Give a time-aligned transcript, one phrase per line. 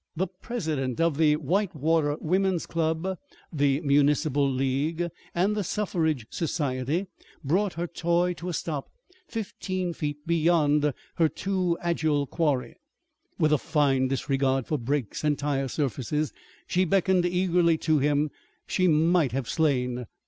[0.15, 3.19] The president of the Whitewater Women's Club,
[3.53, 7.05] the Municipal League and the Suffrage Society,
[7.43, 8.89] brought her toy to a stop
[9.27, 12.77] fifteen feet beyond her too agile quarry,
[13.37, 16.33] with a fine disregard for brakes and tire surfaces.
[16.65, 18.31] She beckoned eagerly to him
[18.65, 20.07] she might have slain.